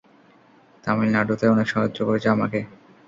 [0.83, 2.59] তামিলনাড়ুতে অনেক সাহায্য করেছে আমাকে।